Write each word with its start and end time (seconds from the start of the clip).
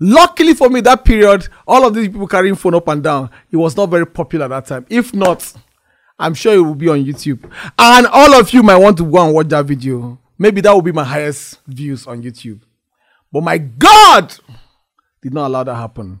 Luckily 0.00 0.54
for 0.54 0.68
me, 0.68 0.80
that 0.82 1.04
period, 1.04 1.48
all 1.66 1.84
of 1.84 1.92
these 1.92 2.06
people 2.06 2.28
carrying 2.28 2.54
phone 2.54 2.74
up 2.74 2.86
and 2.86 3.02
down, 3.02 3.30
it 3.50 3.56
was 3.56 3.76
not 3.76 3.86
very 3.86 4.06
popular 4.06 4.44
at 4.44 4.48
that 4.48 4.66
time. 4.66 4.86
If 4.88 5.12
not, 5.12 5.52
I'm 6.18 6.34
sure 6.34 6.54
it 6.54 6.60
will 6.60 6.76
be 6.76 6.88
on 6.88 7.04
YouTube. 7.04 7.50
And 7.76 8.06
all 8.06 8.34
of 8.34 8.52
you 8.52 8.62
might 8.62 8.76
want 8.76 8.96
to 8.98 9.10
go 9.10 9.24
and 9.24 9.34
watch 9.34 9.48
that 9.48 9.66
video. 9.66 10.18
Maybe 10.38 10.60
that 10.60 10.72
will 10.72 10.82
be 10.82 10.92
my 10.92 11.02
highest 11.02 11.58
views 11.66 12.06
on 12.06 12.22
YouTube. 12.22 12.60
But 13.32 13.42
my 13.42 13.58
God 13.58 14.36
did 15.20 15.34
not 15.34 15.48
allow 15.48 15.64
that 15.64 15.74
happen. 15.74 16.20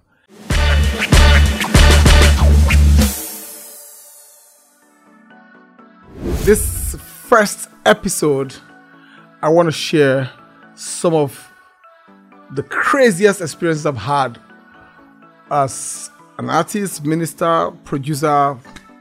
This 6.44 6.96
first 6.96 7.68
episode, 7.86 8.56
I 9.40 9.48
want 9.50 9.66
to 9.66 9.72
share 9.72 10.30
some 10.74 11.14
of 11.14 11.47
the 12.52 12.62
craziest 12.62 13.40
experiences 13.40 13.86
I've 13.86 13.96
had 13.96 14.38
as 15.50 16.10
an 16.38 16.50
artist, 16.50 17.04
minister, 17.04 17.70
producer, 17.84 18.56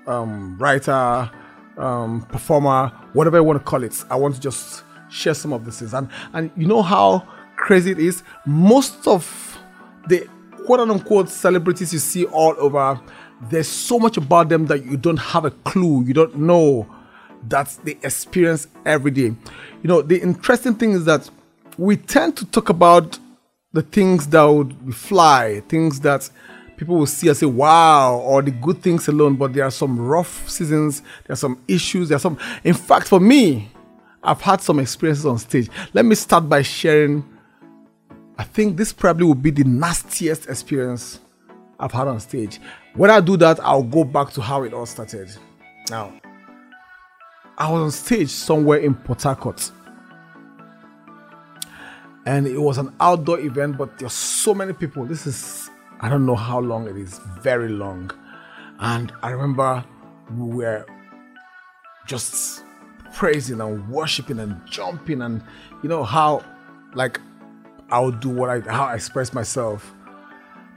um, 0.06 0.58
writer, 0.58 1.30
um, 1.78 2.22
performer, 2.30 2.92
whatever 3.14 3.38
you 3.38 3.44
want 3.44 3.60
to 3.60 3.64
call 3.64 3.84
it. 3.84 4.04
I 4.10 4.16
want 4.16 4.36
to 4.36 4.42
just 4.42 4.84
share 5.10 5.34
some 5.34 5.54
of 5.54 5.66
this. 5.66 5.82
And 5.82 6.10
and 6.34 6.52
you 6.58 6.68
know 6.68 6.82
how 6.82 7.28
crazy 7.56 7.92
it 7.92 8.00
is? 8.00 8.24
Most 8.46 9.08
of 9.08 9.60
the 10.08 10.28
quote 10.66 10.80
unquote 10.80 11.30
celebrities 11.30 11.94
you 11.94 12.00
see 12.00 12.26
all 12.26 12.56
over, 12.58 13.00
there's 13.50 13.68
so 13.68 14.00
much 14.00 14.18
about 14.18 14.50
them 14.50 14.66
that 14.68 14.86
you 14.86 14.98
don't 14.98 15.18
have 15.18 15.46
a 15.46 15.52
clue. 15.52 16.04
You 16.04 16.14
don't 16.14 16.36
know 16.38 16.88
that 17.50 17.78
they 17.84 17.98
experience 18.04 18.68
every 18.86 19.12
day. 19.12 19.34
You 19.84 19.84
know, 19.84 20.02
the 20.02 20.20
interesting 20.20 20.76
thing 20.76 20.92
is 20.92 21.06
that 21.06 21.30
we 21.78 21.96
tend 21.98 22.36
to 22.38 22.46
talk 22.48 22.70
about 22.70 23.20
the 23.74 23.82
things 23.82 24.28
that 24.28 24.44
would 24.44 24.96
fly, 24.96 25.62
things 25.68 26.00
that 26.02 26.30
people 26.78 26.96
will 26.96 27.06
see 27.06 27.28
and 27.28 27.36
say, 27.36 27.46
wow, 27.46 28.18
or 28.18 28.42
the 28.42 28.52
good 28.52 28.82
things 28.82 29.08
alone, 29.08 29.36
but 29.36 29.54
there 29.54 29.66
are 29.66 29.72
some 29.72 30.00
rough 30.00 30.48
seasons, 30.50 31.02
there 31.26 31.34
are 31.34 31.38
some 31.38 31.62
issues, 31.68 32.10
there 32.10 32.16
are 32.16 32.20
some. 32.20 32.38
In 32.64 32.74
fact, 32.74 33.08
for 33.08 33.20
me, 33.20 33.72
I've 34.24 34.42
had 34.42 34.62
some 34.62 34.80
experiences 34.80 35.26
on 35.26 35.38
stage. 35.38 35.70
Let 35.94 36.06
me 36.06 36.16
start 36.16 36.48
by 36.48 36.62
sharing. 36.62 37.28
I 38.38 38.44
think 38.44 38.78
this 38.78 38.94
probably 38.94 39.26
will 39.26 39.36
be 39.36 39.52
the 39.52 39.64
nastiest 39.64 40.48
experience 40.48 41.20
I've 41.80 41.92
had 41.92 42.08
on 42.08 42.20
stage. 42.20 42.60
When 42.94 43.10
I 43.10 43.20
do 43.20 43.36
that, 43.38 43.60
I'll 43.62 43.84
go 43.84 44.04
back 44.04 44.32
to 44.34 44.42
how 44.42 44.64
it 44.64 44.74
all 44.74 44.86
started. 44.86 45.30
Now, 45.90 46.14
I 47.58 47.72
was 47.72 47.82
on 47.82 47.92
stage 47.92 48.30
somewhere 48.30 48.80
in 48.80 48.94
Port 48.94 49.24
Harcourt 49.24 49.72
and 52.28 52.46
it 52.46 52.60
was 52.60 52.78
an 52.78 52.94
outdoor 53.00 53.40
event, 53.40 53.78
but 53.78 53.98
there's 54.00 54.12
so 54.12 54.54
many 54.54 54.74
people. 54.74 55.06
This 55.06 55.26
is 55.26 55.70
I 56.02 56.10
don't 56.10 56.26
know 56.26 56.36
how 56.36 56.60
long 56.60 56.86
it 56.86 56.98
is, 56.98 57.20
very 57.40 57.70
long. 57.70 58.12
And 58.80 59.14
I 59.24 59.30
remember 59.30 59.86
we 60.38 60.58
were 60.58 60.86
just 62.06 62.66
praising 63.16 63.62
and 63.62 63.90
worshiping 63.90 64.40
and 64.40 64.62
jumping 64.68 65.22
and 65.22 65.42
you 65.82 65.90
know 65.90 66.04
how 66.04 66.44
like 66.94 67.20
I 67.90 68.02
would 68.02 68.20
do 68.20 68.30
what 68.30 68.50
I 68.50 68.60
how 68.60 68.88
I 68.88 68.96
express 68.96 69.34
myself. 69.34 69.94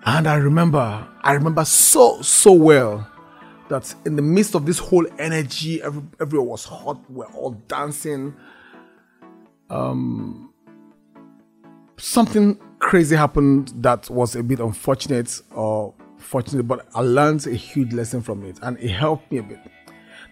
And 0.06 0.28
I 0.28 0.36
remember, 0.36 1.06
I 1.22 1.32
remember 1.32 1.64
so 1.64 2.22
so 2.22 2.52
well 2.52 3.10
that 3.70 3.92
in 4.06 4.14
the 4.14 4.22
midst 4.22 4.54
of 4.54 4.66
this 4.66 4.78
whole 4.78 5.06
energy, 5.18 5.82
every, 5.82 6.02
everyone 6.20 6.48
was 6.48 6.64
hot, 6.64 6.98
we're 7.10 7.26
all 7.26 7.50
dancing. 7.66 8.36
Um, 9.68 10.49
something 12.00 12.58
crazy 12.78 13.14
happened 13.14 13.72
that 13.76 14.08
was 14.10 14.34
a 14.34 14.42
bit 14.42 14.60
unfortunate 14.60 15.40
or 15.52 15.94
fortunate, 16.16 16.64
but 16.64 16.86
I 16.94 17.00
learned 17.00 17.46
a 17.46 17.54
huge 17.54 17.92
lesson 17.92 18.22
from 18.22 18.44
it 18.44 18.58
and 18.62 18.78
it 18.78 18.90
helped 18.90 19.30
me 19.30 19.38
a 19.38 19.42
bit. 19.42 19.60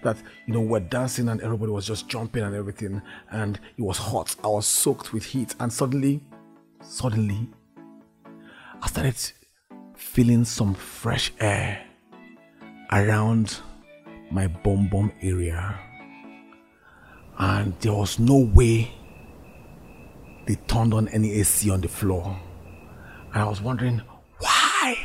That 0.02 0.16
you 0.46 0.54
know, 0.54 0.60
we're 0.60 0.80
dancing 0.80 1.28
and 1.28 1.40
everybody 1.40 1.72
was 1.72 1.84
just 1.86 2.08
jumping 2.08 2.44
and 2.44 2.54
everything, 2.54 3.02
and 3.32 3.58
it 3.76 3.82
was 3.82 3.98
hot. 3.98 4.36
I 4.44 4.46
was 4.46 4.64
soaked 4.64 5.12
with 5.12 5.24
heat, 5.24 5.56
and 5.58 5.72
suddenly, 5.72 6.22
suddenly, 6.80 7.48
I 8.80 8.86
started 8.86 9.16
feeling 9.96 10.44
some 10.44 10.74
fresh 10.74 11.32
air 11.40 11.84
around 12.92 13.58
my 14.30 14.46
bum 14.46 14.88
bum 14.88 15.10
area, 15.20 15.76
and 17.36 17.74
there 17.80 17.94
was 17.94 18.20
no 18.20 18.36
way 18.36 18.92
they 20.48 20.54
turned 20.66 20.94
on 20.94 21.08
any 21.08 21.34
AC 21.34 21.70
on 21.70 21.82
the 21.82 21.88
floor. 21.88 22.34
And 23.34 23.42
I 23.42 23.46
was 23.46 23.60
wondering, 23.60 24.00
why? 24.38 24.96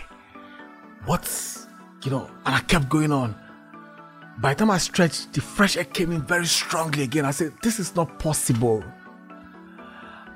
What's, 1.06 1.68
you 2.02 2.12
know, 2.12 2.31
and 2.46 2.56
I 2.56 2.62
kept 2.62 2.88
going 2.88 3.12
on. 3.12 3.36
By 4.40 4.54
the 4.54 4.59
time 4.59 4.72
I 4.72 4.78
stretched, 4.78 5.34
the 5.34 5.42
fresh 5.42 5.76
air 5.76 5.84
came 5.84 6.14
in 6.14 6.22
very 6.22 6.46
strongly 6.46 7.04
again. 7.04 7.26
I 7.26 7.31
said, 7.31 7.52
this 7.62 7.78
is 7.78 7.94
not 7.94 8.20
possible. 8.20 8.86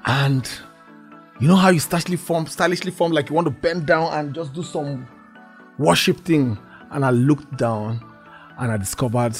And 0.05 0.47
you 1.39 1.47
know 1.47 1.55
how 1.55 1.69
you 1.69 1.79
stylishly 1.79 2.17
form, 2.17 2.45
stylishly 2.45 2.91
form, 2.91 3.13
like 3.13 3.29
you 3.29 3.35
want 3.35 3.45
to 3.45 3.51
bend 3.51 3.85
down 3.85 4.13
and 4.13 4.35
just 4.35 4.51
do 4.51 4.61
some 4.61 5.07
worship 5.79 6.19
thing. 6.25 6.59
And 6.91 7.05
I 7.05 7.11
looked 7.11 7.57
down 7.57 8.03
and 8.59 8.73
I 8.73 8.75
discovered 8.75 9.35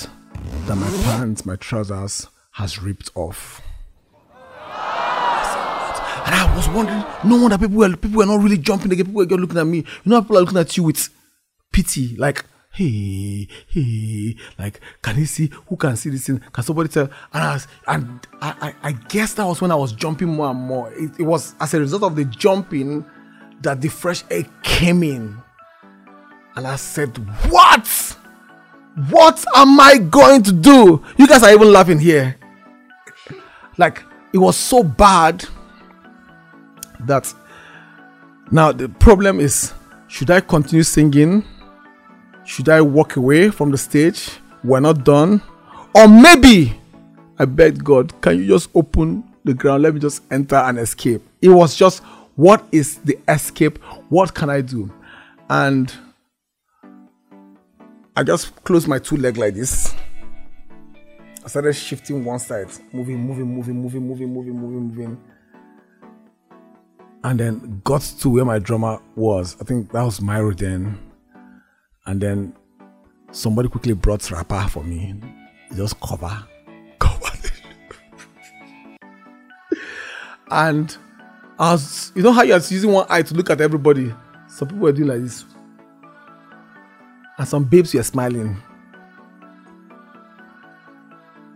that 0.66 0.76
my 0.76 0.90
pants, 1.04 1.46
my 1.46 1.58
trousers, 1.58 2.28
has 2.52 2.82
ripped 2.82 3.12
off. 3.16 3.62
And 6.28 6.36
I 6.36 6.56
was 6.58 6.68
wondering, 6.68 7.06
no 7.24 7.42
wonder 7.42 7.58
people 7.58 7.78
were 7.78 7.96
people 7.96 8.18
were 8.18 8.26
not 8.26 8.44
really 8.44 8.58
jumping 8.58 8.92
again. 8.92 9.06
People 9.06 9.20
were 9.20 9.26
just 9.26 9.40
looking 9.40 9.58
at 9.58 9.66
me. 9.66 9.78
You 9.78 10.12
know, 10.12 10.22
people 10.22 10.38
are 10.38 10.42
looking 10.42 10.58
at 10.58 10.76
you 10.76 10.84
with 10.84 11.08
pity, 11.72 12.18
like, 12.18 12.44
hey, 12.74 13.48
hey, 13.70 14.36
like, 14.60 14.82
can 15.02 15.18
you 15.18 15.26
see? 15.26 15.50
Who 15.68 15.78
can 15.78 15.96
see 15.96 16.10
this 16.10 16.28
thing? 16.28 16.42
Can 16.52 16.64
somebody 16.66 16.90
tell? 16.90 17.10
And 17.32 17.44
I 17.44 17.54
was, 17.54 17.68
and 17.88 18.28
I, 18.42 18.74
I, 18.84 18.90
I 18.90 18.92
guess 18.92 19.36
that 19.36 19.46
was 19.46 19.62
when 19.62 19.72
I 19.72 19.76
was 19.76 19.94
jumping 19.94 20.28
more 20.28 20.50
and 20.50 20.60
more. 20.60 20.92
It, 20.94 21.12
it 21.18 21.24
was 21.24 21.56
as 21.62 21.74
a 21.74 21.80
result 21.80 22.04
of 22.04 22.18
the 22.18 22.26
jumping 22.26 23.06
that 23.62 23.80
the 23.80 23.88
fresh 23.88 24.26
air 24.30 24.44
came 24.64 25.04
in. 25.04 25.38
And 26.58 26.68
I 26.68 26.76
said, 26.76 27.18
What? 27.50 27.88
What 29.10 29.46
am 29.56 29.80
I 29.80 29.98
going 29.98 30.44
to 30.44 30.52
do? 30.52 31.06
You 31.18 31.26
guys 31.26 31.44
are 31.44 31.54
even 31.54 31.72
laughing 31.72 32.00
here. 32.00 32.36
Like, 33.78 34.04
it 34.34 34.40
was 34.40 34.58
so 34.58 34.84
bad 34.84 35.48
that 37.02 37.34
now 38.52 38.72
the 38.72 38.90
problem 38.90 39.40
is 39.40 39.74
should 40.08 40.32
I 40.32 40.40
continue 40.40 40.84
singing? 40.84 41.44
Should 42.46 42.70
I 42.70 42.82
walk 42.82 43.18
away 43.18 43.50
from 43.50 43.72
the 43.72 43.78
stage? 43.78 44.30
We're 44.64 44.80
not 44.80 45.04
done. 45.04 45.42
Or 45.94 46.08
maybe 46.08 46.80
I 47.38 47.46
beg 47.46 47.84
God, 47.84 48.20
can 48.22 48.38
you 48.38 48.48
just 48.48 48.70
open 48.74 49.24
the 49.44 49.54
ground? 49.54 49.84
Let 49.84 49.94
me 49.94 50.00
just 50.00 50.24
enter 50.32 50.56
and 50.56 50.80
escape. 50.80 51.22
It 51.42 51.50
was 51.50 51.76
just 51.76 52.04
what 52.36 52.66
is 52.72 52.98
the 53.00 53.20
escape? 53.28 53.80
What 54.10 54.34
can 54.34 54.50
I 54.50 54.62
do? 54.62 54.92
And 55.50 55.94
I 58.16 58.24
just 58.24 58.56
closed 58.64 58.88
my 58.88 59.00
two 59.00 59.18
legs 59.18 59.38
like 59.38 59.56
this. 59.56 59.94
I 61.44 61.50
started 61.50 61.74
shifting 61.74 62.24
one 62.24 62.40
side, 62.40 62.68
moving, 62.92 63.20
moving, 63.20 63.46
moving, 63.46 63.82
moving, 63.82 64.08
moving, 64.08 64.34
moving, 64.34 64.56
moving, 64.56 64.88
moving 64.88 65.18
and 67.28 67.42
then 67.42 67.82
got 67.84 68.02
to 68.02 68.30
where 68.30 68.46
my 68.46 68.58
drummer 68.58 69.02
was. 69.18 69.58
I 69.60 69.66
think 69.66 69.92
that 69.92 70.02
was 70.02 70.22
Myro 70.22 70.58
then. 70.58 70.98
And 72.06 72.22
then 72.22 72.56
somebody 73.32 73.68
quickly 73.68 73.92
brought 73.92 74.32
wrapper 74.32 74.66
for 74.70 74.82
me. 74.82 75.14
Just 75.76 76.00
cover. 76.00 76.46
Cover. 77.00 77.28
and 80.50 80.96
I 81.60 81.74
was, 81.74 82.14
you 82.16 82.24
know 82.24 82.32
how 82.32 82.44
you're 82.44 82.60
using 82.60 82.94
one 82.94 83.06
eye 83.10 83.24
to 83.24 83.34
look 83.34 83.50
at 83.50 83.60
everybody? 83.60 84.14
Some 84.48 84.70
people 84.70 84.84
were 84.84 84.94
doing 84.94 85.10
like 85.10 85.22
this. 85.22 85.44
And 87.38 87.46
some 87.46 87.66
babes 87.66 87.94
were 87.94 88.04
smiling. 88.04 88.56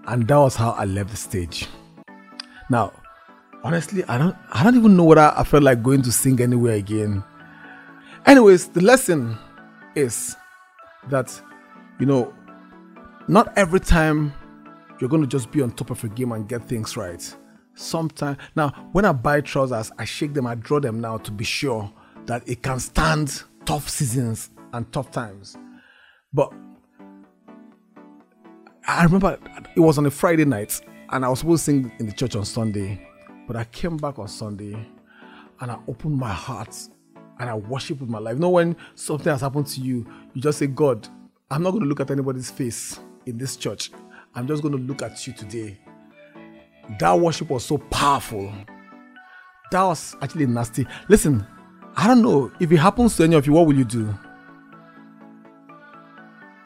And 0.05 0.27
that 0.27 0.35
was 0.35 0.57
how 0.57 0.71
I 0.71 0.83
left 0.83 1.11
the 1.11 1.15
stage. 1.15 1.67
Now, 2.69 2.91
honestly, 3.63 4.03
I 4.05 4.17
don't 4.17 4.35
I 4.51 4.63
don't 4.63 4.75
even 4.75 4.95
know 4.95 5.03
whether 5.05 5.33
I 5.35 5.43
felt 5.43 5.63
like 5.63 5.83
going 5.83 6.01
to 6.03 6.11
sing 6.11 6.41
anywhere 6.41 6.75
again. 6.75 7.23
Anyways, 8.25 8.69
the 8.69 8.81
lesson 8.81 9.37
is 9.95 10.35
that 11.09 11.41
you 11.99 12.05
know, 12.05 12.33
not 13.27 13.55
every 13.57 13.79
time 13.79 14.33
you're 14.99 15.09
going 15.09 15.21
to 15.21 15.27
just 15.27 15.51
be 15.51 15.61
on 15.61 15.71
top 15.71 15.89
of 15.89 16.01
your 16.03 16.11
game 16.11 16.31
and 16.31 16.47
get 16.47 16.67
things 16.67 16.97
right. 16.97 17.35
Sometimes 17.73 18.37
now, 18.55 18.69
when 18.91 19.05
I 19.05 19.11
buy 19.11 19.41
trousers, 19.41 19.91
I 19.97 20.05
shake 20.05 20.33
them, 20.33 20.45
I 20.45 20.55
draw 20.55 20.79
them 20.79 20.99
now 20.99 21.17
to 21.17 21.31
be 21.31 21.43
sure 21.43 21.91
that 22.25 22.47
it 22.47 22.61
can 22.61 22.79
stand 22.79 23.43
tough 23.65 23.89
seasons 23.89 24.49
and 24.73 24.91
tough 24.91 25.11
times. 25.11 25.57
But 26.33 26.51
I 28.87 29.03
remember 29.03 29.37
it 29.75 29.79
was 29.79 29.97
on 29.97 30.05
a 30.05 30.11
Friday 30.11 30.45
night, 30.45 30.81
and 31.09 31.23
I 31.23 31.29
was 31.29 31.39
supposed 31.39 31.65
to 31.65 31.71
sing 31.71 31.91
in 31.99 32.07
the 32.07 32.13
church 32.13 32.35
on 32.35 32.45
Sunday. 32.45 33.07
But 33.51 33.59
I 33.59 33.65
came 33.65 33.97
back 33.97 34.17
on 34.17 34.29
Sunday 34.29 34.77
and 35.59 35.71
I 35.71 35.77
opened 35.85 36.17
my 36.17 36.31
heart 36.31 36.73
and 37.37 37.49
I 37.49 37.53
worship 37.55 37.99
with 37.99 38.09
my 38.09 38.17
life. 38.17 38.35
You 38.35 38.39
know, 38.39 38.51
when 38.51 38.77
something 38.95 39.29
has 39.29 39.41
happened 39.41 39.67
to 39.67 39.81
you, 39.81 40.07
you 40.33 40.41
just 40.41 40.57
say, 40.57 40.67
God, 40.67 41.05
I'm 41.49 41.61
not 41.61 41.71
going 41.71 41.83
to 41.83 41.89
look 41.89 41.99
at 41.99 42.09
anybody's 42.11 42.49
face 42.49 43.01
in 43.25 43.37
this 43.37 43.57
church. 43.57 43.91
I'm 44.35 44.47
just 44.47 44.61
going 44.61 44.71
to 44.71 44.77
look 44.77 45.01
at 45.01 45.27
you 45.27 45.33
today. 45.33 45.77
That 46.97 47.19
worship 47.19 47.49
was 47.49 47.65
so 47.65 47.77
powerful. 47.77 48.53
That 49.71 49.83
was 49.83 50.15
actually 50.21 50.45
nasty. 50.45 50.87
Listen, 51.09 51.45
I 51.97 52.07
don't 52.07 52.21
know 52.21 52.53
if 52.61 52.71
it 52.71 52.77
happens 52.77 53.17
to 53.17 53.25
any 53.25 53.35
of 53.35 53.45
you, 53.45 53.51
what 53.51 53.67
will 53.67 53.77
you 53.77 53.83
do? 53.83 54.17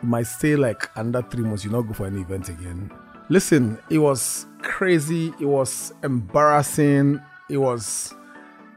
You 0.04 0.10
might 0.10 0.28
stay 0.28 0.56
like 0.56 0.96
under 0.96 1.24
three 1.24 1.46
months, 1.46 1.66
you 1.66 1.72
not 1.72 1.82
go 1.82 1.94
for 1.94 2.06
any 2.06 2.22
event 2.22 2.50
again. 2.50 2.92
Listen, 3.30 3.80
it 3.90 3.98
was 3.98 4.46
crazy, 4.66 5.28
it 5.40 5.46
was 5.46 5.94
embarrassing, 6.04 7.22
it 7.50 7.58
was 7.58 8.14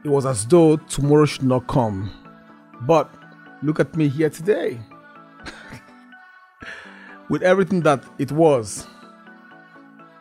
it 0.05 0.07
was 0.07 0.25
as 0.25 0.45
though 0.45 0.77
tomorrow 0.77 1.25
should 1.25 1.43
not 1.43 1.67
come. 1.67 2.09
But 2.81 3.13
look 3.61 3.81
at 3.81 3.97
me 3.97 4.07
here 4.07 4.29
today. 4.29 4.79
With 7.29 7.41
everything 7.41 7.81
that 7.81 8.05
it 8.17 8.31
was, 8.31 8.87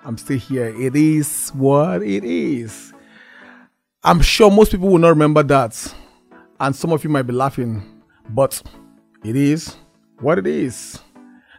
I'm 0.05 0.19
still 0.19 0.39
here. 0.39 0.75
It 0.81 0.97
is 0.97 1.51
what 1.51 2.03
it 2.03 2.25
is. 2.25 2.93
I'm 4.03 4.21
sure 4.21 4.51
most 4.51 4.73
people 4.73 4.89
will 4.89 4.99
not 4.99 5.11
remember 5.11 5.45
that. 5.45 5.95
And 6.59 6.75
some 6.75 6.93
of 6.93 7.05
you 7.05 7.11
might 7.11 7.23
be 7.23 7.33
laughing, 7.33 8.03
but 8.31 8.61
it 9.25 9.37
is 9.37 9.77
what 10.19 10.39
it 10.39 10.47
is. 10.47 10.99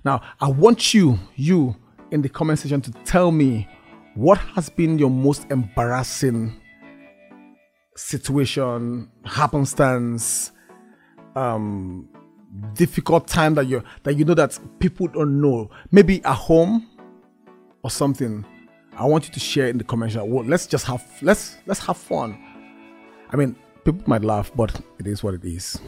Now, 0.03 0.21
I 0.41 0.49
want 0.49 0.93
you, 0.93 1.17
you 1.35 1.75
in 2.11 2.21
the 2.21 2.29
comment 2.29 2.59
section 2.59 2.81
to 2.81 2.91
tell 3.05 3.31
me 3.31 3.67
what 4.15 4.37
has 4.55 4.69
been 4.69 4.99
your 4.99 5.09
most 5.09 5.49
embarrassing 5.51 6.59
situation, 7.95 9.09
happenstance, 9.25 10.51
um, 11.35 12.07
difficult 12.73 13.27
time 13.27 13.55
that 13.55 13.67
you 13.67 13.83
that 14.03 14.15
you 14.15 14.25
know 14.25 14.33
that 14.33 14.57
people 14.79 15.07
don't 15.07 15.41
know. 15.41 15.69
Maybe 15.91 16.23
at 16.23 16.35
home 16.35 16.87
or 17.83 17.91
something. 17.91 18.45
I 18.97 19.05
want 19.05 19.27
you 19.27 19.33
to 19.33 19.39
share 19.39 19.67
in 19.67 19.77
the 19.77 19.83
comments. 19.83 20.15
Well, 20.15 20.43
let's 20.43 20.67
just 20.67 20.85
have 20.85 21.05
let's 21.21 21.57
let's 21.65 21.79
have 21.85 21.97
fun. 21.97 22.37
I 23.31 23.35
mean, 23.35 23.55
people 23.85 24.03
might 24.07 24.23
laugh, 24.23 24.51
but 24.55 24.81
it 24.99 25.07
is 25.07 25.23
what 25.23 25.35
it 25.35 25.45
is. 25.45 25.79